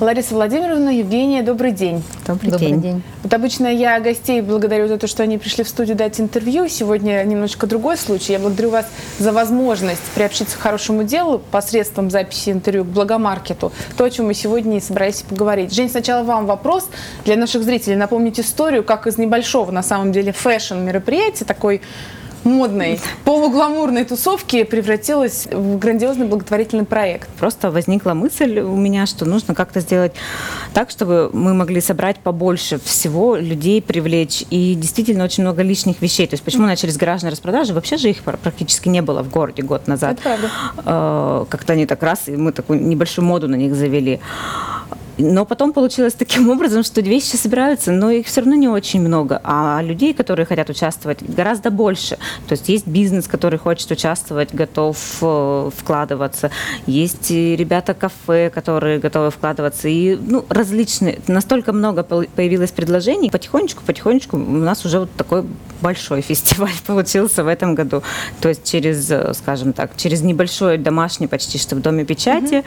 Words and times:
Лариса 0.00 0.34
Владимировна, 0.34 0.88
Евгения, 0.88 1.42
добрый 1.42 1.72
день. 1.72 2.02
Добрый, 2.26 2.50
добрый 2.50 2.68
день. 2.70 2.80
день. 2.80 3.02
Вот 3.22 3.34
обычно 3.34 3.66
я 3.66 4.00
гостей 4.00 4.40
благодарю 4.40 4.88
за 4.88 4.96
то, 4.96 5.06
что 5.06 5.22
они 5.22 5.36
пришли 5.36 5.62
в 5.62 5.68
студию 5.68 5.94
дать 5.94 6.18
интервью. 6.18 6.68
Сегодня 6.68 7.22
немножечко 7.24 7.66
другой 7.66 7.98
случай. 7.98 8.32
Я 8.32 8.38
благодарю 8.38 8.70
вас 8.70 8.86
за 9.18 9.30
возможность 9.30 10.00
приобщиться 10.14 10.56
к 10.56 10.60
хорошему 10.60 11.04
делу 11.04 11.42
посредством 11.50 12.10
записи 12.10 12.48
интервью 12.48 12.84
к 12.84 12.88
Благомаркету. 12.88 13.72
То, 13.98 14.04
о 14.04 14.10
чем 14.10 14.26
мы 14.26 14.32
сегодня 14.32 14.78
и 14.78 14.80
собрались 14.80 15.20
поговорить. 15.20 15.74
Жень, 15.74 15.90
сначала 15.90 16.22
вам 16.22 16.46
вопрос 16.46 16.88
для 17.26 17.36
наших 17.36 17.62
зрителей. 17.62 17.96
Напомнить 17.96 18.40
историю, 18.40 18.82
как 18.82 19.06
из 19.06 19.18
небольшого, 19.18 19.70
на 19.70 19.82
самом 19.82 20.12
деле, 20.12 20.32
фэшн-мероприятия, 20.32 21.44
такой 21.44 21.82
модной, 22.44 23.00
полугламурной 23.24 24.04
тусовки 24.04 24.64
превратилась 24.64 25.46
в 25.50 25.78
грандиозный 25.78 26.26
благотворительный 26.26 26.84
проект? 26.84 27.28
Просто 27.30 27.70
возникла 27.70 28.14
мысль 28.14 28.60
у 28.60 28.76
меня, 28.76 29.06
что 29.06 29.24
нужно 29.24 29.54
как-то 29.54 29.80
сделать 29.80 30.12
так, 30.74 30.90
чтобы 30.90 31.30
мы 31.32 31.54
могли 31.54 31.80
собрать 31.80 32.18
побольше 32.18 32.78
всего, 32.78 33.36
людей 33.36 33.82
привлечь. 33.82 34.44
И 34.50 34.74
действительно 34.74 35.24
очень 35.24 35.42
много 35.42 35.62
лишних 35.62 36.00
вещей. 36.00 36.26
То 36.26 36.34
есть 36.34 36.44
почему 36.44 36.66
начались 36.66 36.96
гаражные 36.96 37.30
распродажи? 37.30 37.72
Вообще 37.74 37.96
же 37.96 38.10
их 38.10 38.22
практически 38.22 38.88
не 38.88 39.02
было 39.02 39.22
в 39.22 39.30
городе 39.30 39.62
год 39.62 39.86
назад. 39.86 40.12
Это 40.12 40.22
правда. 40.22 40.50
Э, 40.84 41.44
как-то 41.48 41.72
они 41.72 41.86
так 41.86 42.02
раз, 42.02 42.28
и 42.28 42.32
мы 42.32 42.52
такую 42.52 42.80
небольшую 42.80 43.24
моду 43.24 43.48
на 43.48 43.56
них 43.56 43.74
завели. 43.74 44.20
Но 45.18 45.44
потом 45.44 45.72
получилось 45.72 46.14
таким 46.14 46.48
образом, 46.50 46.82
что 46.82 47.00
вещи 47.00 47.36
собираются, 47.36 47.92
но 47.92 48.10
их 48.10 48.26
все 48.26 48.40
равно 48.40 48.54
не 48.54 48.68
очень 48.68 49.00
много. 49.00 49.40
А 49.44 49.80
людей, 49.82 50.14
которые 50.14 50.46
хотят 50.46 50.70
участвовать, 50.70 51.22
гораздо 51.22 51.70
больше. 51.70 52.16
То 52.48 52.52
есть 52.52 52.68
есть 52.68 52.86
бизнес, 52.86 53.28
который 53.28 53.58
хочет 53.58 53.90
участвовать, 53.90 54.54
готов 54.54 54.96
э, 55.20 55.70
вкладываться. 55.76 56.50
Есть 56.86 57.30
ребята 57.30 57.94
кафе, 57.94 58.50
которые 58.50 58.98
готовы 58.98 59.30
вкладываться. 59.30 59.88
И 59.88 60.16
ну, 60.16 60.44
различные. 60.48 61.20
Настолько 61.26 61.72
много 61.72 62.02
появилось 62.02 62.70
предложений. 62.70 63.30
Потихонечку, 63.30 63.82
потихонечку 63.84 64.36
у 64.36 64.40
нас 64.40 64.84
уже 64.84 65.00
вот 65.00 65.10
такой 65.16 65.44
большой 65.80 66.22
фестиваль 66.30 66.70
получился 66.86 67.44
в 67.44 67.48
этом 67.48 67.74
году. 67.74 68.02
То 68.40 68.48
есть 68.48 68.64
через, 68.64 69.10
э, 69.10 69.34
скажем 69.34 69.72
так, 69.72 69.96
через 69.96 70.22
небольшой 70.22 70.78
домашний 70.78 71.26
почти 71.26 71.58
что 71.58 71.76
в 71.76 71.80
Доме 71.80 72.04
печати, 72.04 72.64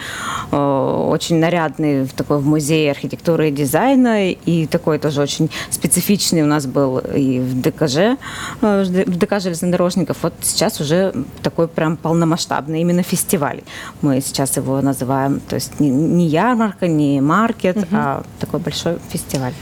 mm-hmm. 0.51 1.09
очень 1.09 1.37
нарядный 1.39 2.07
такой 2.07 2.39
в 2.43 2.47
музее 2.47 2.91
архитектуры 2.91 3.49
и 3.49 3.51
дизайна, 3.51 4.31
и 4.31 4.67
такой 4.67 4.99
тоже 4.99 5.21
очень 5.21 5.49
специфичный 5.69 6.43
у 6.43 6.45
нас 6.45 6.65
был 6.65 6.99
и 6.99 7.39
в 7.39 7.61
ДКЖ, 7.61 8.17
э, 8.61 8.83
в 9.07 9.17
ДК 9.17 9.39
железнодорожников. 9.39 10.17
Вот 10.21 10.33
сейчас 10.41 10.81
уже 10.81 11.13
такой 11.41 11.67
прям 11.67 11.97
полномасштабный 11.97 12.81
именно 12.81 13.03
фестиваль. 13.03 13.61
Мы 14.01 14.21
сейчас 14.21 14.57
его 14.57 14.81
называем, 14.81 15.39
то 15.39 15.55
есть 15.55 15.79
не, 15.79 15.89
не 15.89 16.27
ярмарка, 16.27 16.87
не 16.87 17.21
маркет, 17.21 17.77
угу. 17.77 17.87
а 17.91 18.23
такой 18.39 18.59
большой 18.59 18.97
фестиваль 19.09 19.53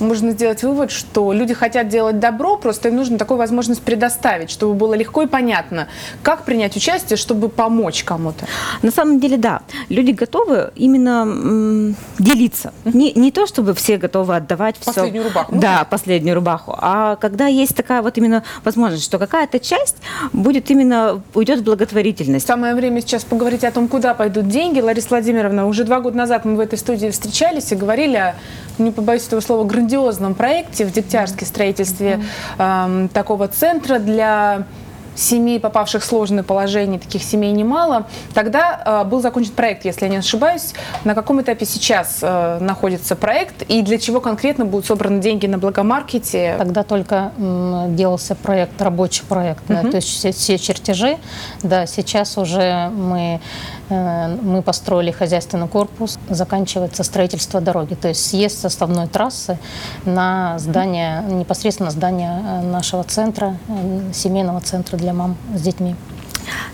можно 0.00 0.30
сделать 0.30 0.62
вывод, 0.62 0.90
что 0.90 1.32
люди 1.32 1.54
хотят 1.54 1.88
делать 1.88 2.18
добро, 2.18 2.56
просто 2.56 2.88
им 2.88 2.96
нужно 2.96 3.18
такую 3.18 3.38
возможность 3.38 3.82
предоставить, 3.82 4.50
чтобы 4.50 4.74
было 4.74 4.94
легко 4.94 5.22
и 5.22 5.26
понятно, 5.26 5.88
как 6.22 6.44
принять 6.44 6.76
участие, 6.76 7.16
чтобы 7.16 7.48
помочь 7.48 8.04
кому-то. 8.04 8.46
На 8.82 8.90
самом 8.90 9.20
деле, 9.20 9.36
да, 9.36 9.62
люди 9.88 10.12
готовы 10.12 10.72
именно 10.76 11.94
делиться. 12.18 12.72
Не, 12.84 13.12
не 13.12 13.30
то, 13.30 13.46
чтобы 13.46 13.74
все 13.74 13.96
готовы 13.96 14.36
отдавать 14.36 14.76
все. 14.80 14.92
Последнюю 14.92 15.24
рубаху. 15.24 15.54
Да, 15.54 15.86
последнюю 15.88 16.34
рубаху. 16.34 16.74
А 16.76 17.16
когда 17.16 17.46
есть 17.46 17.76
такая 17.76 18.02
вот 18.02 18.16
именно 18.18 18.44
возможность, 18.64 19.04
что 19.04 19.18
какая-то 19.18 19.58
часть 19.58 19.96
будет 20.32 20.70
именно 20.70 21.22
уйдет 21.34 21.60
в 21.60 21.64
благотворительность. 21.64 22.46
Самое 22.46 22.74
время 22.74 23.00
сейчас 23.00 23.24
поговорить 23.24 23.64
о 23.64 23.70
том, 23.70 23.88
куда 23.88 24.14
пойдут 24.14 24.48
деньги. 24.48 24.80
Лариса 24.80 25.08
Владимировна, 25.10 25.66
уже 25.66 25.84
два 25.84 26.00
года 26.00 26.16
назад 26.16 26.44
мы 26.44 26.56
в 26.56 26.60
этой 26.60 26.78
студии 26.78 27.08
встречались 27.08 27.72
и 27.72 27.74
говорили 27.74 28.16
о, 28.16 28.34
не 28.82 28.90
побоюсь 28.90 29.26
этого 29.26 29.40
слова, 29.40 29.64
грандиозном 29.64 30.34
проекте 30.34 30.84
в 30.84 30.92
Дегтярске 30.92 31.46
строительстве 31.46 32.22
э, 32.58 33.08
такого 33.12 33.48
центра 33.48 33.98
для 33.98 34.66
семей, 35.20 35.60
попавших 35.60 36.02
в 36.02 36.06
сложное 36.06 36.42
положение, 36.42 36.98
таких 36.98 37.22
семей 37.22 37.52
немало. 37.52 38.06
Тогда 38.34 39.02
э, 39.04 39.08
был 39.08 39.20
закончен 39.20 39.52
проект, 39.52 39.84
если 39.84 40.06
я 40.06 40.10
не 40.10 40.16
ошибаюсь. 40.16 40.72
На 41.04 41.14
каком 41.14 41.40
этапе 41.40 41.66
сейчас 41.66 42.18
э, 42.22 42.58
находится 42.60 43.16
проект 43.16 43.62
и 43.68 43.82
для 43.82 43.98
чего 43.98 44.20
конкретно 44.20 44.64
будут 44.64 44.86
собраны 44.86 45.20
деньги 45.20 45.46
на 45.46 45.58
благомаркете? 45.58 46.56
Тогда 46.58 46.82
только 46.82 47.32
м, 47.36 47.94
делался 47.96 48.34
проект, 48.34 48.80
рабочий 48.80 49.24
проект, 49.28 49.62
uh-huh. 49.68 49.82
да, 49.82 49.90
то 49.90 49.96
есть 49.96 50.08
все, 50.08 50.32
все 50.32 50.58
чертежи. 50.58 51.18
Да, 51.62 51.86
сейчас 51.86 52.38
уже 52.38 52.90
мы 52.90 53.40
мы 53.90 54.62
построили 54.62 55.10
хозяйственный 55.10 55.68
корпус, 55.68 56.18
заканчивается 56.28 57.02
строительство 57.02 57.60
дороги, 57.60 57.94
то 57.94 58.08
есть 58.08 58.24
съезд 58.24 58.60
с 58.60 58.64
основной 58.64 59.08
трассы 59.08 59.58
на 60.04 60.58
здание, 60.58 61.22
непосредственно 61.28 61.90
здание 61.90 62.40
э, 62.42 62.62
нашего 62.62 63.04
центра, 63.04 63.56
э, 63.68 64.12
семейного 64.12 64.60
центра 64.60 64.96
для 64.96 65.12
мам 65.12 65.36
с 65.54 65.60
детьми. 65.60 65.96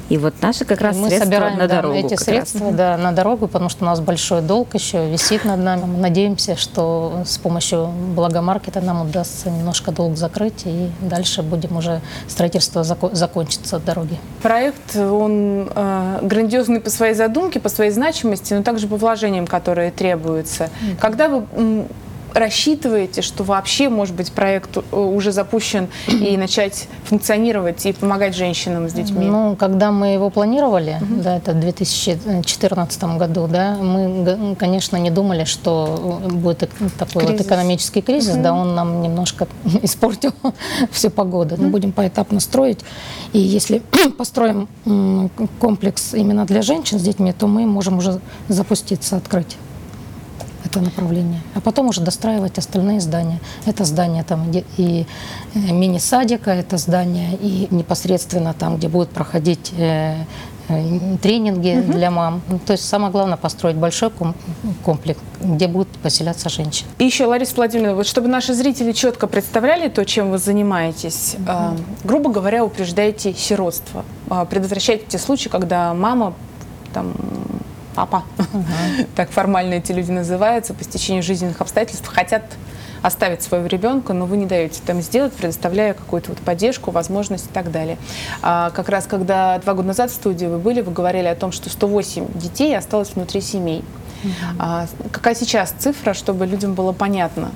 И 0.08 0.18
вот 0.18 0.34
наши 0.40 0.64
как 0.64 0.80
раз 0.80 0.96
мы 0.96 1.08
средства 1.08 1.24
собираем 1.24 1.58
на 1.58 1.66
дорогу. 1.66 1.94
эти 1.96 2.14
средства 2.14 2.70
да, 2.70 2.96
на 2.96 3.12
дорогу, 3.12 3.48
потому 3.48 3.68
что 3.68 3.84
у 3.84 3.86
нас 3.86 4.00
большой 4.00 4.40
долг 4.40 4.74
еще 4.74 5.08
висит 5.08 5.44
над 5.44 5.60
нами. 5.60 5.84
Мы 5.84 5.98
надеемся, 5.98 6.56
что 6.56 7.22
с 7.24 7.38
помощью 7.38 7.88
благомаркета 8.14 8.80
нам 8.80 9.02
удастся 9.02 9.50
немножко 9.50 9.90
долг 9.90 10.16
закрыть, 10.16 10.62
и 10.64 10.90
дальше 11.00 11.42
будем 11.42 11.76
уже 11.76 12.00
строительство 12.28 12.80
зако- 12.82 13.14
закончится 13.14 13.78
дороги. 13.78 14.18
Проект, 14.42 14.96
он 14.96 15.68
э, 15.74 16.18
грандиозный 16.22 16.80
по 16.80 16.90
своей 16.90 17.14
задумке, 17.14 17.58
по 17.58 17.68
своей 17.68 17.90
значимости, 17.90 18.54
но 18.54 18.62
также 18.62 18.86
по 18.86 18.96
вложениям, 18.96 19.46
которые 19.46 19.90
требуются. 19.90 20.64
Mm-hmm. 20.64 20.96
Когда 21.00 21.28
вы 21.28 21.86
рассчитываете, 22.36 23.22
что 23.22 23.44
вообще, 23.44 23.88
может 23.88 24.14
быть, 24.14 24.32
проект 24.32 24.76
э, 24.76 24.80
уже 24.96 25.32
запущен 25.32 25.88
и 26.06 26.36
начать 26.38 26.88
функционировать 27.04 27.84
и 27.86 27.92
помогать 27.92 28.36
женщинам 28.36 28.88
с 28.88 28.92
детьми? 28.92 29.24
Ну, 29.26 29.56
когда 29.56 29.90
мы 29.90 30.08
его 30.08 30.30
планировали, 30.30 30.98
угу. 31.00 31.22
да, 31.22 31.36
это 31.36 31.52
в 31.52 31.60
2014 31.60 33.04
году, 33.16 33.46
да, 33.48 33.76
мы, 33.76 34.54
конечно, 34.58 34.96
не 34.96 35.10
думали, 35.10 35.44
что 35.44 36.20
будет 36.30 36.70
такой 36.98 37.22
кризис. 37.22 37.38
вот 37.38 37.46
экономический 37.46 38.02
кризис, 38.02 38.34
угу. 38.34 38.42
да, 38.42 38.54
он 38.54 38.74
нам 38.74 39.02
немножко 39.02 39.48
испортил 39.82 40.32
всю 40.90 41.10
погоду. 41.10 41.56
Мы 41.58 41.68
будем 41.68 41.92
поэтапно 41.92 42.40
строить, 42.40 42.80
и 43.32 43.38
если 43.38 43.82
построим 44.18 44.68
комплекс 45.58 46.14
именно 46.14 46.44
для 46.44 46.62
женщин 46.62 46.98
с 46.98 47.02
детьми, 47.02 47.32
то 47.32 47.46
мы 47.46 47.66
можем 47.66 47.98
уже 47.98 48.20
запуститься, 48.48 49.16
открыть 49.16 49.56
это 50.76 50.84
направление. 50.84 51.40
А 51.54 51.60
потом 51.60 51.88
уже 51.88 52.00
достраивать 52.00 52.58
остальные 52.58 53.00
здания. 53.00 53.40
Это 53.64 53.84
здание 53.84 54.24
там 54.24 54.50
и 54.76 55.06
э, 55.54 55.58
мини-садика, 55.58 56.50
это 56.50 56.76
здание 56.76 57.36
и 57.40 57.68
непосредственно 57.70 58.52
там, 58.52 58.76
где 58.76 58.88
будут 58.88 59.10
проходить 59.10 59.72
э, 59.78 60.16
э, 60.68 61.16
тренинги 61.22 61.78
угу. 61.78 61.92
для 61.92 62.10
мам. 62.10 62.42
Ну, 62.48 62.58
то 62.58 62.72
есть 62.72 62.86
самое 62.86 63.10
главное 63.10 63.36
построить 63.36 63.76
большой 63.76 64.10
комплекс, 64.84 65.18
где 65.40 65.66
будут 65.68 65.88
поселяться 66.02 66.48
женщины. 66.48 66.88
И 66.98 67.04
еще, 67.04 67.26
Лариса 67.26 67.54
Владимировна, 67.56 67.96
вот 67.96 68.06
чтобы 68.06 68.28
наши 68.28 68.52
зрители 68.54 68.92
четко 68.92 69.26
представляли 69.26 69.88
то, 69.88 70.04
чем 70.04 70.30
вы 70.30 70.38
занимаетесь, 70.38 71.36
угу. 71.38 71.44
э, 71.48 71.76
грубо 72.04 72.30
говоря, 72.30 72.64
упреждаете 72.64 73.32
сиротство, 73.32 74.04
э, 74.30 74.46
предотвращаете 74.50 75.04
те 75.08 75.18
случаи, 75.18 75.48
когда 75.48 75.94
мама 75.94 76.34
там 76.92 77.12
папа, 77.96 78.22
угу. 78.38 78.64
так 79.16 79.30
формально 79.30 79.74
эти 79.74 79.90
люди 79.90 80.10
называются, 80.10 80.74
по 80.74 80.84
стечению 80.84 81.22
жизненных 81.22 81.60
обстоятельств 81.60 82.06
хотят 82.06 82.44
оставить 83.02 83.42
своего 83.42 83.66
ребенка, 83.66 84.12
но 84.12 84.26
вы 84.26 84.36
не 84.36 84.46
даете 84.46 84.80
там 84.84 85.00
сделать, 85.00 85.32
предоставляя 85.32 85.94
какую-то 85.94 86.30
вот 86.30 86.38
поддержку, 86.38 86.90
возможность 86.90 87.46
и 87.46 87.52
так 87.52 87.70
далее. 87.70 87.98
А 88.42 88.70
как 88.70 88.88
раз 88.88 89.06
когда 89.06 89.58
два 89.58 89.74
года 89.74 89.88
назад 89.88 90.10
в 90.10 90.14
студии 90.14 90.46
вы 90.46 90.58
были, 90.58 90.80
вы 90.80 90.92
говорили 90.92 91.26
о 91.26 91.34
том, 91.34 91.52
что 91.52 91.70
108 91.70 92.38
детей 92.38 92.76
осталось 92.76 93.14
внутри 93.14 93.40
семей. 93.40 93.84
Угу. 94.24 94.32
А, 94.58 94.86
какая 95.12 95.34
сейчас 95.34 95.70
цифра, 95.70 96.14
чтобы 96.14 96.46
людям 96.46 96.74
было 96.74 96.92
понятно? 96.92 97.50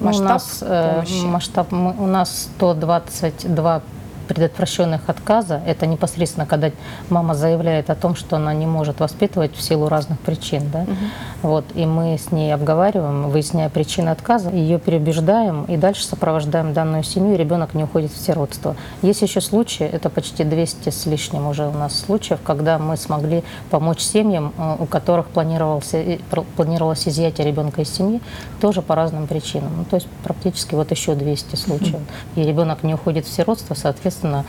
Масштаб 0.00 0.24
у 0.24 0.28
нас, 0.28 0.58
э, 0.60 0.92
помощи? 0.94 1.24
масштаб, 1.24 1.72
мы, 1.72 1.94
у 1.98 2.06
нас 2.06 2.48
122 2.56 3.82
предотвращенных 4.24 5.08
отказа, 5.08 5.60
это 5.66 5.86
непосредственно, 5.86 6.46
когда 6.46 6.70
мама 7.10 7.34
заявляет 7.34 7.90
о 7.90 7.94
том, 7.94 8.14
что 8.16 8.36
она 8.36 8.54
не 8.54 8.66
может 8.66 9.00
воспитывать 9.00 9.56
в 9.56 9.62
силу 9.62 9.88
разных 9.88 10.18
причин. 10.20 10.70
Да? 10.72 10.80
Угу. 10.80 10.96
Вот, 11.42 11.64
и 11.74 11.86
мы 11.86 12.18
с 12.18 12.32
ней 12.32 12.52
обговариваем, 12.54 13.30
выясняя 13.30 13.68
причины 13.68 14.10
отказа, 14.10 14.50
ее 14.50 14.78
переубеждаем 14.78 15.64
и 15.64 15.76
дальше 15.76 16.04
сопровождаем 16.04 16.72
данную 16.72 17.02
семью, 17.02 17.34
и 17.34 17.36
ребенок 17.36 17.74
не 17.74 17.84
уходит 17.84 18.12
в 18.12 18.18
сиротство. 18.18 18.76
Есть 19.02 19.22
еще 19.22 19.40
случаи, 19.40 19.84
это 19.86 20.10
почти 20.10 20.44
200 20.44 20.90
с 20.90 21.06
лишним 21.06 21.46
уже 21.46 21.66
у 21.66 21.72
нас 21.72 21.98
случаев, 21.98 22.40
когда 22.42 22.78
мы 22.78 22.96
смогли 22.96 23.44
помочь 23.70 24.00
семьям, 24.00 24.52
э, 24.56 24.76
у 24.78 24.86
которых 24.86 25.26
планировался, 25.26 26.18
планировалось 26.56 27.06
изъятие 27.08 27.46
ребенка 27.46 27.82
из 27.82 27.92
семьи, 27.92 28.20
тоже 28.60 28.82
по 28.82 28.94
разным 28.94 29.26
причинам. 29.26 29.72
Ну, 29.76 29.84
то 29.84 29.96
есть 29.96 30.08
практически 30.22 30.74
вот 30.74 30.90
еще 30.90 31.14
200 31.14 31.56
случаев. 31.56 32.00
И 32.36 32.42
ребенок 32.42 32.82
не 32.82 32.94
уходит 32.94 33.26
в 33.26 33.32
сиротство, 33.32 33.74
соответственно, 33.74 34.13
соответственно, 34.14 34.44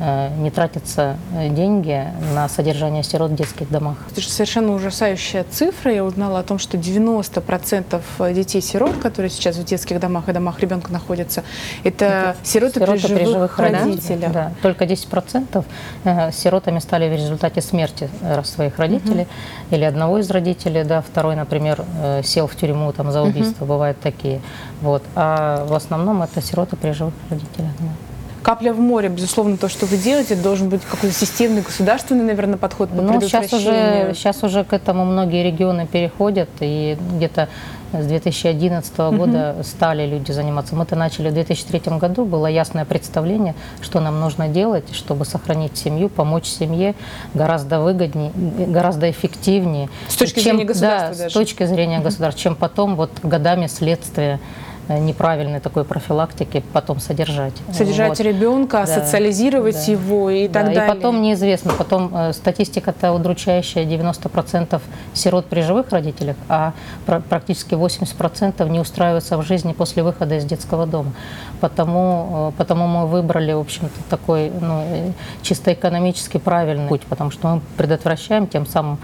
э, 0.00 0.30
не 0.38 0.50
тратятся 0.50 1.16
э, 1.34 1.48
деньги 1.48 2.06
на 2.34 2.48
содержание 2.48 3.02
сирот 3.02 3.32
в 3.32 3.34
детских 3.34 3.68
домах. 3.70 3.96
Это 4.10 4.20
же 4.20 4.28
совершенно 4.28 4.72
ужасающая 4.74 5.44
цифра. 5.50 5.92
Я 5.92 6.04
узнала 6.04 6.38
о 6.38 6.42
том, 6.42 6.58
что 6.58 6.76
90% 6.76 8.32
детей-сирот, 8.32 8.96
которые 8.98 9.30
сейчас 9.30 9.56
в 9.56 9.64
детских 9.64 9.98
домах 9.98 10.28
и 10.28 10.32
домах 10.32 10.60
ребенка 10.60 10.92
находятся, 10.92 11.42
это, 11.84 12.36
сироты, 12.44 12.80
Сироты 12.80 13.08
при 13.08 13.24
живых 13.24 13.58
родителях. 13.58 14.32
Да, 14.32 14.52
только 14.62 14.84
10% 14.84 15.64
э, 16.04 16.32
сиротами 16.32 16.78
стали 16.78 17.08
в 17.08 17.12
результате 17.12 17.60
смерти 17.60 18.08
своих 18.44 18.78
родителей 18.78 19.26
или 19.70 19.84
одного 19.84 20.18
из 20.18 20.30
родителей, 20.30 20.84
да, 20.84 21.02
второй, 21.02 21.34
например, 21.34 21.84
сел 22.22 22.46
в 22.46 22.54
тюрьму 22.54 22.92
там 22.92 23.10
за 23.10 23.22
убийство, 23.22 23.64
бывают 23.64 24.00
такие. 24.00 24.40
Вот. 24.80 25.02
А 25.14 25.64
в 25.66 25.74
основном 25.74 26.22
это 26.22 26.40
сироты 26.40 26.76
при 26.76 26.92
живых 26.92 27.14
родителях. 27.30 27.72
да. 27.80 28.07
Капля 28.48 28.72
в 28.72 28.80
море, 28.80 29.10
безусловно, 29.10 29.58
то, 29.58 29.68
что 29.68 29.84
вы 29.84 29.98
делаете, 29.98 30.34
должен 30.34 30.70
быть 30.70 30.80
какой-то 30.82 31.14
системный 31.14 31.60
государственный, 31.60 32.24
наверное, 32.24 32.56
подход 32.56 32.88
по 32.88 33.02
Ну, 33.02 33.20
сейчас 33.20 33.52
уже, 33.52 34.14
сейчас 34.16 34.42
уже 34.42 34.64
к 34.64 34.72
этому 34.72 35.04
многие 35.04 35.44
регионы 35.44 35.86
переходят, 35.86 36.48
и 36.60 36.96
где-то 37.16 37.50
с 37.92 38.06
2011 38.06 38.96
года 38.96 39.56
стали 39.62 40.06
люди 40.06 40.32
заниматься. 40.32 40.74
Мы-то 40.74 40.96
начали 40.96 41.28
в 41.28 41.34
2003 41.34 41.98
году, 41.98 42.24
было 42.24 42.46
ясное 42.46 42.86
представление, 42.86 43.54
что 43.82 44.00
нам 44.00 44.18
нужно 44.18 44.48
делать, 44.48 44.94
чтобы 44.94 45.26
сохранить 45.26 45.76
семью, 45.76 46.08
помочь 46.08 46.46
семье 46.46 46.94
гораздо 47.34 47.80
выгоднее, 47.80 48.32
гораздо 48.34 49.10
эффективнее. 49.10 49.90
С 50.08 50.16
точки 50.16 50.36
чем- 50.40 50.56
зрения 50.56 50.64
государства 50.64 51.10
Да, 51.10 51.18
даже. 51.18 51.30
с 51.30 51.32
точки 51.34 51.66
зрения 51.66 51.98
государства, 51.98 52.42
чем 52.42 52.56
потом 52.56 52.96
вот 52.96 53.10
годами 53.22 53.66
следствия 53.66 54.40
неправильной 54.88 55.60
такой 55.60 55.84
профилактики 55.84 56.62
потом 56.72 57.00
содержать. 57.00 57.54
Содержать 57.72 58.10
Вот. 58.10 58.20
ребенка, 58.20 58.84
Да, 58.86 59.00
социализировать 59.00 59.76
да. 59.86 59.92
его 59.92 60.30
и 60.30 60.48
так 60.48 60.66
Да, 60.66 60.74
далее. 60.74 60.84
И 60.84 60.96
потом 60.96 61.22
неизвестно, 61.22 61.72
потом 61.72 62.10
э, 62.14 62.32
статистика-то 62.32 63.12
удручающая, 63.12 63.84
90% 63.84 64.80
сирот 65.14 65.46
при 65.46 65.60
живых 65.60 65.90
родителях, 65.90 66.36
а 66.48 66.72
пр- 67.06 67.22
практически 67.28 67.74
80% 67.74 68.68
не 68.68 68.80
устраиваются 68.80 69.36
в 69.36 69.42
жизни 69.42 69.72
после 69.72 70.02
выхода 70.02 70.36
из 70.36 70.44
детского 70.44 70.86
дома. 70.86 71.12
Потому, 71.60 72.50
э, 72.50 72.58
потому 72.58 72.86
мы 72.86 73.06
выбрали, 73.06 73.52
в 73.52 73.60
общем-то, 73.60 74.00
такой 74.08 74.50
ну, 74.60 74.82
э, 74.86 75.12
чисто 75.42 75.72
экономически 75.72 76.38
правильный 76.38 76.88
путь, 76.88 77.02
потому 77.02 77.30
что 77.30 77.48
мы 77.48 77.60
предотвращаем 77.76 78.46
тем 78.46 78.66
самым 78.66 78.98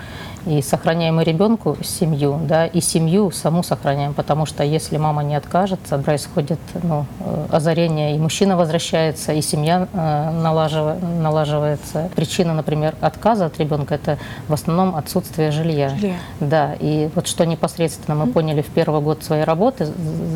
и 0.47 0.63
сохраняем 0.63 1.21
и 1.21 1.25
ребенку 1.25 1.77
семью, 1.83 2.39
да, 2.47 2.67
и 2.67 2.81
семью 2.81 3.31
саму 3.31 3.63
сохраняем, 3.63 4.15
потому 4.15 4.47
что 4.47 4.63
если 4.65 4.97
мама 4.99 5.23
не 5.25 5.35
откажется, 5.37 5.99
происходит 5.99 6.59
ну, 6.83 7.07
э, 7.21 7.47
озарение, 7.51 8.15
и 8.17 8.19
мужчина 8.19 8.57
возвращается, 8.57 9.33
и 9.33 9.41
семья 9.43 9.89
э, 9.93 9.97
налажива- 9.97 10.99
налаживается. 11.21 12.11
Причина, 12.15 12.55
например, 12.55 12.95
отказа 13.01 13.47
от 13.47 13.59
ребенка– 13.59 13.95
это 13.97 14.19
в 14.49 14.53
основном 14.53 14.97
отсутствие 14.97 15.51
жилья. 15.51 15.89
Жилья. 15.91 16.15
Да, 16.41 16.75
и 16.79 17.09
вот 17.15 17.27
что 17.27 17.45
непосредственно 17.47 18.15
мы 18.15 18.33
поняли 18.33 18.63
в 18.63 18.69
первый 18.69 19.01
год 19.01 19.23
своей 19.25 19.45
работы, 19.45 19.87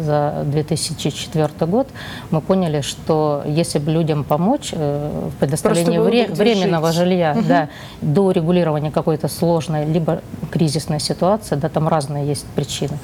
за 0.05 0.43
2004 0.47 1.49
год, 1.71 1.89
мы 2.31 2.41
поняли, 2.41 2.81
что 2.81 3.43
если 3.47 3.79
бы 3.79 3.91
людям 3.93 4.25
помочь 4.25 4.71
э, 4.73 5.29
в 5.35 5.39
предоставлении 5.39 5.99
вре- 5.99 6.29
временного 6.29 6.89
жить. 6.93 6.97
жилья, 6.97 7.37
да, 7.47 7.69
до 8.01 8.31
регулирования 8.31 8.91
какой-то 8.91 9.29
сложной, 9.29 9.85
либо 9.99 10.23
кризисной 10.50 11.00
ситуации, 11.00 11.56
да, 11.56 11.69
там 11.69 11.89
разные 11.89 12.27
есть 12.27 12.47
причины, 12.55 12.99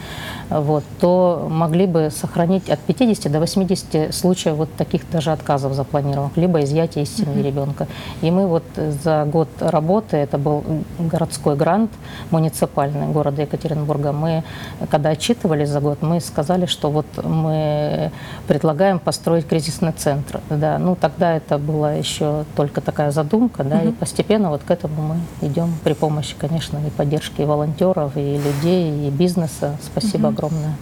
вот, 0.51 0.85
то 1.01 1.49
могли 1.51 1.87
бы 1.87 2.11
сохранить 2.11 2.71
от 2.71 2.79
50 2.81 3.33
до 3.33 3.41
80 3.41 4.15
случаев 4.15 4.57
вот 4.57 4.73
таких 4.77 5.11
даже 5.11 5.33
отказов 5.33 5.75
запланированных, 5.75 6.37
либо 6.37 6.63
изъятия 6.63 7.03
из 7.03 7.17
семьи 7.17 7.43
ребенка. 7.43 7.87
И 8.23 8.31
мы 8.31 8.47
вот 8.47 8.65
за 8.77 9.25
год 9.25 9.49
работы, 9.61 10.17
это 10.17 10.39
был 10.39 10.63
городской 10.99 11.57
грант 11.57 11.91
муниципальный 12.31 13.09
города 13.09 13.43
Екатеринбурга, 13.43 14.13
мы, 14.13 14.45
когда 14.91 15.11
отчитывались 15.11 15.69
за 15.69 15.81
год, 15.81 16.03
мы 16.03 16.21
сказали, 16.21 16.67
что 16.67 16.91
вот 16.91 17.07
мы 17.25 18.13
предлагаем 18.47 18.99
построить 18.99 19.47
кризисный 19.47 19.93
центр. 19.93 20.41
Да, 20.49 20.79
ну 20.79 20.95
тогда 20.95 21.35
это 21.35 21.59
была 21.59 21.93
еще 21.93 22.45
только 22.57 22.81
такая 22.81 23.11
задумка, 23.11 23.65
да, 23.65 23.83
и 23.83 23.91
постепенно 23.91 24.51
вот 24.51 24.63
к 24.63 24.71
этому 24.71 25.03
мы 25.03 25.49
идем 25.49 25.75
при 25.83 25.95
помощи, 25.95 26.35
конечно, 26.39 26.79
и 26.87 26.91
поддержки 26.91 27.43
и 27.43 27.45
волонтеров, 27.45 28.17
и 28.17 28.39
людей, 28.39 29.09
и 29.09 29.11
бизнеса. 29.11 29.77
Спасибо 29.83 30.29
огромное. 30.29 30.75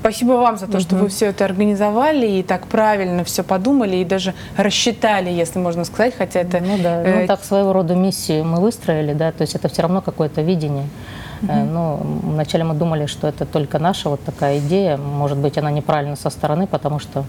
Спасибо 0.00 0.32
вам 0.32 0.58
за 0.58 0.66
то, 0.66 0.80
что 0.80 0.96
вы 0.96 1.08
все 1.08 1.26
это 1.26 1.44
организовали 1.44 2.26
и 2.26 2.42
так 2.42 2.66
правильно 2.66 3.22
все 3.22 3.44
подумали 3.44 3.98
и 3.98 4.04
даже 4.04 4.34
рассчитали, 4.56 5.30
если 5.30 5.60
можно 5.60 5.84
сказать, 5.84 6.14
хотя 6.18 6.40
это 6.40 6.58
Ну 6.58 6.76
да, 6.82 7.02
э, 7.04 7.20
ну 7.20 7.26
так 7.28 7.44
своего 7.44 7.72
рода 7.72 7.94
миссию 7.94 8.44
мы 8.44 8.60
выстроили, 8.60 9.12
да, 9.12 9.30
то 9.30 9.42
есть 9.42 9.54
это 9.54 9.68
все 9.68 9.82
равно 9.82 10.00
какое-то 10.00 10.42
видение. 10.42 10.86
Э, 11.48 11.64
Ну, 11.64 12.00
вначале 12.22 12.64
мы 12.64 12.74
думали, 12.74 13.06
что 13.06 13.28
это 13.28 13.44
только 13.46 13.78
наша 13.78 14.08
вот 14.08 14.20
такая 14.24 14.58
идея, 14.58 14.96
может 14.96 15.38
быть, 15.38 15.58
она 15.58 15.70
неправильна 15.70 16.16
со 16.16 16.30
стороны, 16.30 16.66
потому 16.66 16.98
что 16.98 17.24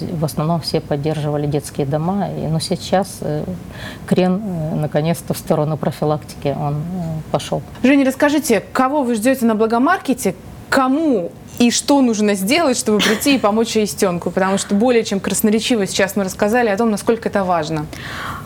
в 0.00 0.24
основном 0.24 0.60
все 0.60 0.80
поддерживали 0.80 1.46
детские 1.46 1.86
дома, 1.86 2.28
и, 2.30 2.46
но 2.46 2.60
сейчас 2.60 3.18
э, 3.20 3.44
крен 4.06 4.40
э, 4.44 4.74
наконец-то 4.76 5.34
в 5.34 5.38
сторону 5.38 5.76
профилактики 5.76 6.56
он 6.58 6.74
э, 6.74 6.76
пошел. 7.30 7.62
Женя, 7.82 8.04
расскажите, 8.04 8.62
кого 8.72 9.02
вы 9.02 9.14
ждете 9.14 9.44
на 9.46 9.54
благомаркете, 9.54 10.34
кому 10.70 11.30
и 11.58 11.70
что 11.70 12.00
нужно 12.00 12.34
сделать, 12.34 12.78
чтобы 12.78 12.98
прийти 12.98 13.36
и 13.36 13.38
помочь 13.38 13.76
Аистенку? 13.76 14.30
Потому 14.30 14.58
что 14.58 14.74
более 14.74 15.04
чем 15.04 15.20
красноречиво 15.20 15.86
сейчас 15.86 16.16
мы 16.16 16.24
рассказали 16.24 16.68
о 16.68 16.76
том, 16.76 16.90
насколько 16.90 17.28
это 17.28 17.44
важно. 17.44 17.86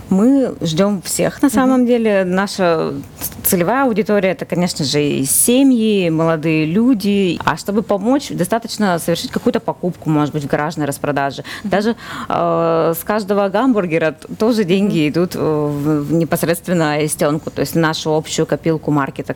Мы 0.08 0.54
ждем 0.60 1.02
всех 1.02 1.42
на 1.42 1.50
самом 1.50 1.86
деле. 1.86 2.24
Наша 2.24 2.94
целевая 3.42 3.84
аудитория 3.84 4.30
это, 4.30 4.44
конечно 4.44 4.84
же, 4.84 5.02
и 5.02 5.24
семьи, 5.24 6.08
молодые 6.10 6.66
люди. 6.66 7.38
А 7.44 7.56
чтобы 7.56 7.82
помочь, 7.82 8.28
достаточно 8.30 8.98
совершить 8.98 9.30
какую-то 9.30 9.60
покупку, 9.60 10.10
может 10.10 10.32
быть, 10.34 10.44
в 10.44 10.46
гаражной 10.46 10.86
распродаже. 10.86 11.44
Даже 11.64 11.96
э, 12.28 12.94
с 12.96 13.04
каждого 13.04 13.48
гамбургера 13.48 14.16
тоже 14.38 14.64
деньги 14.64 15.08
идут 15.08 15.34
э, 15.34 15.38
в, 15.38 16.04
в 16.04 16.12
непосредственно 16.12 17.04
истенку, 17.04 17.50
то 17.50 17.60
есть 17.60 17.74
в 17.74 17.78
нашу 17.78 18.14
общую 18.14 18.46
копилку 18.46 18.90
маркета. 18.90 19.34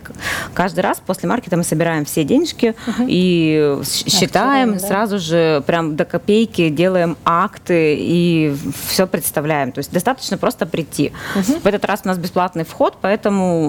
Каждый 0.55 0.81
раз 0.81 1.01
после 1.05 1.29
маркета 1.29 1.57
мы 1.57 1.65
собираем 1.65 2.05
все 2.05 2.25
денежки 2.25 2.75
и 3.01 3.77
щ- 3.85 4.11
считаем 4.11 4.75
да. 4.75 4.79
сразу 4.79 5.19
же 5.19 5.63
прям 5.67 5.97
до 5.97 6.05
копейки 6.05 6.69
делаем 6.69 7.17
акты 7.25 7.97
и 7.99 8.55
все 8.89 9.07
представляем. 9.07 9.73
То 9.73 9.79
есть 9.79 9.93
достаточно 9.93 10.37
просто 10.39 10.60
прийти. 10.67 11.13
В 11.35 11.67
этот 11.67 11.85
раз 11.85 12.01
у 12.05 12.09
нас 12.09 12.19
бесплатный 12.19 12.65
вход, 12.65 12.97
поэтому 13.01 13.69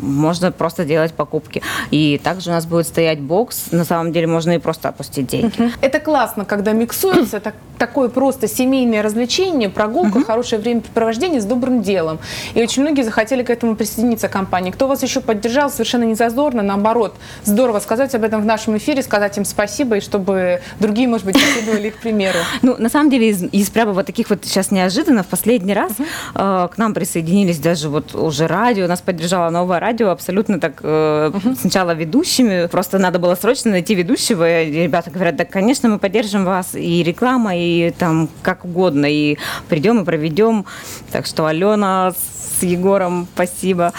можно 0.00 0.52
просто 0.52 0.84
делать 0.84 1.12
покупки. 1.12 1.62
И 1.90 2.20
также 2.22 2.50
у 2.50 2.52
нас 2.52 2.66
будет 2.66 2.86
стоять 2.86 3.20
бокс. 3.20 3.70
На 3.70 3.84
самом 3.84 4.12
деле 4.12 4.26
можно 4.26 4.52
и 4.52 4.58
просто 4.58 4.88
опустить 4.88 5.26
деньги. 5.26 5.52
Это 5.80 6.00
классно, 6.00 6.44
когда 6.44 6.72
миксуется 6.72 7.40
так- 7.40 7.54
такое 7.78 8.08
просто 8.08 8.46
семейное 8.48 9.02
развлечение, 9.02 9.68
прогулка, 9.68 10.22
хорошее 10.24 10.60
времяпрепровождение 10.60 11.40
с 11.40 11.44
добрым 11.44 11.82
делом. 11.82 12.18
И 12.54 12.62
очень 12.62 12.82
многие 12.82 13.02
захотели 13.02 13.42
к 13.42 13.50
этому 13.50 13.76
присоединиться 13.76 14.28
компании. 14.28 14.70
Кто 14.70 14.86
вас 14.86 15.02
еще 15.02 15.20
поддержал, 15.20 15.70
совершенно 15.70 16.04
не 16.04 16.14
зазорно, 16.14 16.62
наоборот. 16.62 17.14
Здорово 17.44 17.80
сказать 17.80 18.14
об 18.14 18.22
этом 18.22 18.40
в 18.42 18.44
нашем 18.44 18.76
эфире, 18.76 19.02
сказать 19.02 19.36
им 19.38 19.44
спасибо, 19.44 19.96
и 19.96 20.00
чтобы 20.00 20.60
другие, 20.78 21.08
может 21.08 21.26
быть, 21.26 21.34
последовали 21.42 21.88
их 21.88 21.96
примеру. 21.96 22.38
Ну, 22.62 22.76
на 22.78 22.88
самом 22.88 23.10
деле, 23.10 23.30
из, 23.30 23.42
из 23.42 23.70
прямо 23.70 23.92
вот 23.92 24.06
таких 24.06 24.30
вот 24.30 24.44
сейчас 24.44 24.70
неожиданно 24.70 25.22
в 25.22 25.26
последний 25.26 25.74
раз 25.74 25.92
к 26.34 26.72
нам 26.76 26.94
присоединились 26.94 27.58
даже 27.58 27.88
вот 27.88 28.14
уже 28.14 28.46
радио, 28.46 28.86
нас 28.86 29.00
поддержало 29.00 29.50
новое 29.50 29.80
радио, 29.80 30.10
абсолютно 30.10 30.58
так 30.60 30.80
э, 30.82 31.32
сначала 31.60 31.92
ведущими, 31.92 32.66
просто 32.66 32.98
надо 32.98 33.18
было 33.18 33.34
срочно 33.34 33.70
найти 33.70 33.94
ведущего, 33.94 34.62
и 34.62 34.82
ребята 34.84 35.10
говорят, 35.10 35.36
да, 35.36 35.44
конечно, 35.44 35.88
мы 35.88 35.98
поддержим 35.98 36.44
вас, 36.44 36.74
и 36.74 37.02
реклама, 37.02 37.56
и 37.56 37.90
там 37.90 38.28
как 38.42 38.64
угодно, 38.64 39.06
и 39.06 39.36
придем 39.68 40.00
и 40.00 40.04
проведем. 40.04 40.64
Так 41.10 41.26
что 41.26 41.46
Алена 41.46 42.12
с 42.12 42.62
Егором, 42.62 43.26
спасибо. 43.34 43.92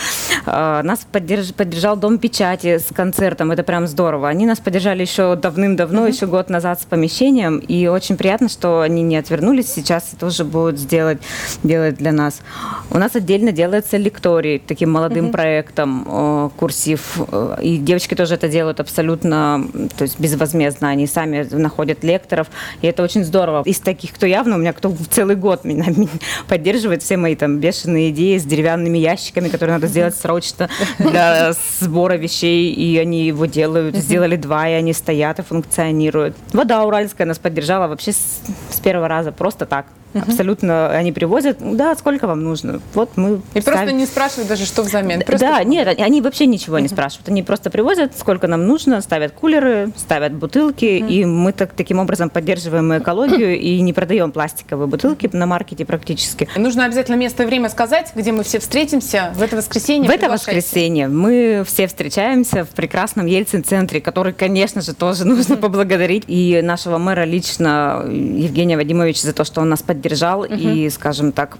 Э, 0.46 0.82
Нас 0.84 1.06
поддерж- 1.12 1.54
поддержал 1.54 1.98
Дом 1.98 2.18
печати 2.18 2.78
с 2.78 2.94
концертом, 2.94 3.52
это 3.52 3.64
прям 3.64 3.88
здорово. 3.88 4.30
Они 4.30 4.46
нас 4.46 4.60
поддержали 4.60 5.02
еще 5.02 5.36
давным-давно, 5.36 6.08
еще 6.08 6.26
год 6.28 6.50
назад 6.50 6.82
с 6.82 6.86
помещением, 6.86 7.60
и 7.60 7.88
очень 7.88 8.18
приятно, 8.18 8.50
что 8.50 8.82
они 8.82 9.02
не 9.04 9.16
отвернулись. 9.18 9.72
Сейчас 9.72 10.12
тоже 10.20 10.44
будут 10.44 10.80
сделать, 10.80 11.20
делать 11.64 11.96
для 11.96 12.12
нас. 12.12 12.42
У 12.90 12.98
нас 12.98 13.16
отдельно 13.16 13.52
делается 13.52 13.98
лекторий 13.98 14.60
таким 14.60 14.92
молодым 14.92 15.32
проектом, 15.32 16.06
э, 16.08 16.50
курсив, 16.58 17.18
и 17.62 17.78
девочки 17.78 18.16
тоже 18.16 18.36
это 18.36 18.48
делают 18.50 18.80
абсолютно, 18.80 19.66
то 19.98 20.04
есть 20.04 20.20
безвозмездно, 20.20 20.90
они 20.90 21.08
сами 21.08 21.48
находят 21.52 22.04
лекторов, 22.04 22.48
и 22.82 22.88
это 22.88 23.04
очень 23.04 23.24
здорово. 23.24 23.64
Из 23.66 23.80
таких, 23.80 24.14
кто 24.14 24.26
явно, 24.26 24.56
у 24.56 24.60
меня 24.60 24.74
кто 24.74 24.94
целый 25.10 25.36
год 25.36 25.64
меня, 25.64 25.86
меня 25.88 26.08
поддерживает 26.48 27.04
все 27.04 27.18
мои 27.18 27.36
там 27.36 27.60
бешеные 27.60 28.10
идеи 28.10 28.38
с 28.38 28.44
деревянными 28.44 28.98
ящиками, 28.98 29.50
которые 29.50 29.76
надо 29.76 29.88
сделать 29.88 30.16
срочно 30.34 30.70
для 31.00 31.54
сбора 31.80 32.16
вещей, 32.16 32.72
и 32.74 32.98
они 32.98 33.26
его 33.26 33.46
делают. 33.46 33.96
Сделали 33.96 34.36
два, 34.36 34.68
и 34.68 34.74
они 34.74 34.94
стоят 34.94 35.40
и 35.40 35.44
функционируют. 35.44 36.36
Вода 36.54 36.84
Уральская 36.84 37.28
нас 37.28 37.38
поддержала 37.38 37.88
вообще 37.88 38.12
с, 38.12 38.42
с 38.70 38.80
первого 38.80 39.08
раза, 39.08 39.32
просто 39.32 39.66
так. 39.66 39.86
Абсолютно 40.14 40.90
они 40.90 41.12
привозят, 41.12 41.58
да, 41.60 41.96
сколько 41.96 42.28
вам 42.28 42.44
нужно. 42.44 42.82
Вот 42.94 43.12
мы 43.16 43.36
И 43.54 43.62
просто 43.62 43.72
ставим. 43.74 43.98
не 43.98 44.06
спрашивают 44.06 44.48
даже, 44.50 44.66
что 44.66 44.84
взамен. 44.84 45.22
Просто 45.22 45.46
Да, 45.48 45.64
нет, 45.64 45.88
они- 46.00 46.22
вообще 46.22 46.46
ничего 46.46 46.80
не 46.80 46.88
спрашивают. 46.88 47.30
Они 47.30 47.44
просто 47.44 47.70
привозят, 47.70 48.18
сколько 48.18 48.48
нам 48.48 48.66
нужно, 48.68 49.02
ставят 49.02 49.34
кулеры, 49.34 49.92
ставят 49.98 50.34
бутылки, 50.34 50.86
и 50.86 51.26
мы 51.26 51.52
так, 51.52 51.74
таким 51.74 52.00
образом 52.00 52.30
поддерживаем 52.30 52.98
экологию 52.98 53.60
и 53.60 53.80
не 53.82 53.94
продаем 53.94 54.32
пластиковые 54.32 54.88
бутылки 54.88 55.30
на 55.34 55.46
маркете 55.46 55.86
практически. 55.86 56.48
Нужно 56.56 56.86
обязательно 56.86 57.16
место 57.16 57.44
и 57.44 57.46
время 57.46 57.70
сказать, 57.70 58.12
где 58.16 58.32
мы 58.32 58.44
все 58.44 58.60
встретимся 58.60 59.32
в 59.36 59.42
это 59.42 59.56
воскресенье. 59.58 60.10
В 60.10 60.14
это 60.14 60.30
воскресенье 60.30 61.08
мы 61.08 61.64
все 61.66 61.88
встречаемся 61.88 62.64
в 62.66 62.70
прекрасном 62.70 63.26
Ельцин-центре, 63.26 64.02
который, 64.02 64.34
конечно 64.34 64.82
же, 64.82 64.94
тоже 64.94 65.26
нужно 65.26 65.58
поблагодарить. 65.58 66.24
И 66.28 66.62
нашего 66.64 66.98
мэра 66.98 67.24
лично, 67.24 68.04
Евгения 68.08 68.78
Вадимовича, 68.78 69.22
за 69.28 69.34
то, 69.34 69.44
что 69.44 69.62
он 69.62 69.70
нас 69.70 69.82
поддержал 70.04 70.44
и, 70.44 70.90
скажем 70.90 71.32
так, 71.32 71.58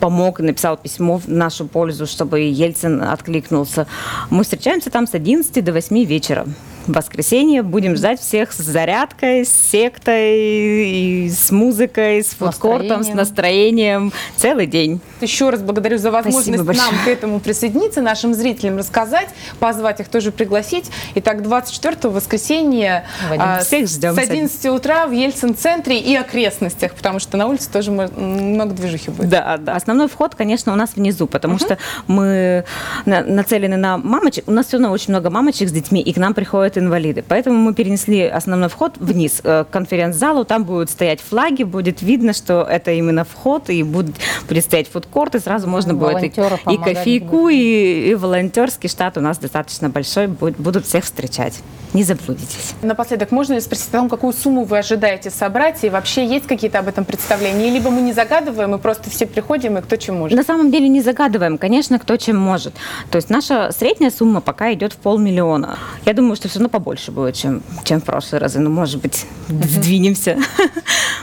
помог, 0.00 0.40
написал 0.40 0.76
письмо 0.76 1.18
в 1.18 1.28
нашу 1.28 1.66
пользу, 1.66 2.06
чтобы 2.06 2.40
Ельцин 2.40 3.02
откликнулся. 3.02 3.86
Мы 4.30 4.42
встречаемся 4.42 4.90
там 4.90 5.06
с 5.06 5.14
11 5.14 5.64
до 5.64 5.72
8 5.72 6.04
вечера. 6.04 6.46
В 6.86 6.92
воскресенье 6.92 7.62
будем 7.62 7.96
ждать 7.96 8.20
всех 8.20 8.52
с 8.52 8.58
зарядкой, 8.58 9.46
с 9.46 9.52
сектой, 9.52 10.36
и 10.36 11.30
с 11.30 11.50
музыкой, 11.50 12.22
с 12.22 12.34
фудкортом, 12.34 13.02
с 13.02 13.08
Настроением. 13.08 14.12
Целый 14.36 14.66
день. 14.66 15.00
Еще 15.22 15.48
раз 15.48 15.62
благодарю 15.62 15.96
за 15.96 16.10
возможность 16.10 16.62
нам 16.62 16.94
к 17.04 17.08
этому 17.08 17.40
присоединиться, 17.40 18.02
нашим 18.02 18.34
зрителям 18.34 18.76
рассказать, 18.76 19.28
позвать 19.60 20.00
их 20.00 20.08
тоже 20.08 20.30
пригласить. 20.30 20.90
Итак, 21.14 21.42
24 21.42 22.12
воскресенье 22.12 23.06
а, 23.38 23.60
Всех 23.60 23.88
ждем 23.88 24.14
с 24.14 24.18
11 24.18 24.66
утра 24.66 25.06
в 25.06 25.12
Ельцин-центре 25.12 25.98
и 25.98 26.14
окрестностях, 26.14 26.94
потому 26.94 27.18
что 27.18 27.38
на 27.38 27.46
улице 27.46 27.70
тоже 27.70 27.92
много 27.92 28.74
движухи 28.74 29.10
будет. 29.10 29.30
Да, 29.30 29.56
да. 29.56 29.74
Основной 29.74 30.08
вход, 30.08 30.34
конечно, 30.34 30.72
у 30.72 30.76
нас 30.76 30.96
внизу, 30.96 31.26
потому 31.26 31.58
что 31.58 31.78
мы 32.06 32.64
на- 33.06 33.22
нацелены 33.22 33.78
на 33.78 33.96
мамочек. 33.96 34.44
У 34.48 34.52
нас 34.52 34.66
все 34.66 34.76
равно 34.76 34.90
очень 34.90 35.10
много 35.10 35.30
мамочек 35.30 35.68
с 35.70 35.72
детьми, 35.72 36.02
и 36.02 36.12
к 36.12 36.18
нам 36.18 36.34
приходят 36.34 36.73
инвалиды. 36.78 37.24
Поэтому 37.26 37.58
мы 37.58 37.74
перенесли 37.74 38.22
основной 38.22 38.68
вход 38.68 38.94
вниз, 38.98 39.40
э, 39.44 39.64
к 39.64 39.72
конференц-залу. 39.72 40.44
Там 40.44 40.64
будут 40.64 40.90
стоять 40.90 41.20
флаги, 41.20 41.62
будет 41.62 42.02
видно, 42.02 42.32
что 42.32 42.62
это 42.62 42.92
именно 42.92 43.24
вход, 43.24 43.70
и 43.70 43.82
будет, 43.82 44.14
будет 44.48 44.64
стоять 44.64 44.88
фудкорт, 44.88 45.34
и 45.34 45.38
сразу 45.40 45.68
можно 45.68 45.94
будет 45.94 46.22
и, 46.22 46.26
и 46.26 46.76
кофейку, 46.78 47.48
и, 47.48 48.10
и 48.10 48.14
волонтерский 48.14 48.88
штат 48.88 49.16
у 49.16 49.20
нас 49.20 49.38
достаточно 49.38 49.88
большой, 49.88 50.26
будет- 50.26 50.58
будут 50.58 50.86
всех 50.86 51.04
встречать. 51.04 51.60
Не 51.92 52.02
заблудитесь. 52.02 52.74
Напоследок, 52.82 53.30
можно 53.30 53.54
ли 53.54 53.60
спросить 53.60 53.88
о 53.90 53.92
том, 53.98 54.08
какую 54.08 54.32
сумму 54.32 54.64
вы 54.64 54.78
ожидаете 54.78 55.30
собрать, 55.30 55.84
и 55.84 55.88
вообще 55.90 56.26
есть 56.26 56.46
какие-то 56.46 56.80
об 56.80 56.88
этом 56.88 57.04
представления? 57.04 57.70
Либо 57.70 57.88
мы 57.90 58.00
не 58.00 58.12
загадываем, 58.12 58.74
и 58.74 58.78
просто 58.78 59.10
все 59.10 59.26
приходим, 59.26 59.78
и 59.78 59.80
кто 59.80 59.94
чем 59.96 60.16
может? 60.16 60.36
На 60.36 60.42
самом 60.42 60.72
деле 60.72 60.88
не 60.88 61.00
загадываем, 61.02 61.56
конечно, 61.56 62.00
кто 62.00 62.16
чем 62.16 62.36
может. 62.36 62.74
То 63.10 63.16
есть 63.16 63.30
наша 63.30 63.70
средняя 63.70 64.10
сумма 64.10 64.40
пока 64.40 64.72
идет 64.72 64.92
в 64.92 64.96
полмиллиона. 64.96 65.78
Я 66.04 66.14
думаю, 66.14 66.34
что 66.34 66.48
все 66.48 66.58
равно 66.64 66.68
побольше 66.68 67.12
будет, 67.12 67.34
чем, 67.34 67.62
чем 67.84 68.00
в 68.00 68.04
прошлые 68.04 68.40
разы. 68.40 68.58
Ну, 68.60 68.70
может 68.70 69.00
быть, 69.00 69.26
сдвинемся. 69.48 70.36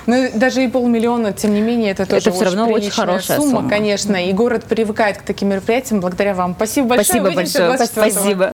Ну, 0.07 0.29
даже 0.33 0.63
и 0.63 0.67
полмиллиона, 0.67 1.31
тем 1.31 1.53
не 1.53 1.61
менее, 1.61 1.91
это 1.91 2.07
тоже 2.07 2.29
Это 2.29 2.31
всё 2.31 2.45
равно 2.45 2.67
очень 2.69 2.89
хорошая 2.89 3.37
сумма, 3.37 3.57
сумма. 3.57 3.69
конечно. 3.69 4.15
И 4.15 4.33
город 4.33 4.63
привыкает 4.63 5.19
к 5.19 5.21
таким 5.21 5.49
мероприятиям 5.49 6.01
благодаря 6.01 6.33
вам. 6.33 6.55
Спасибо 6.55 6.87
большое. 6.87 7.21
Спасибо 7.21 7.35
большое. 7.35 7.69
24-го. 7.69 8.11
Спасибо. 8.11 8.45